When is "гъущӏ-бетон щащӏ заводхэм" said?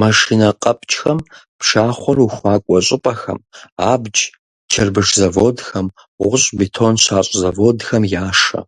6.28-8.02